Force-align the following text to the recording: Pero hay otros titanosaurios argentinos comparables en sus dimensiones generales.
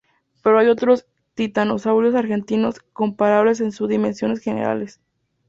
Pero 0.41 0.57
hay 0.57 0.67
otros 0.67 1.05
titanosaurios 1.35 2.15
argentinos 2.15 2.79
comparables 2.91 3.61
en 3.61 3.71
sus 3.71 3.87
dimensiones 3.87 4.39
generales. 4.41 4.99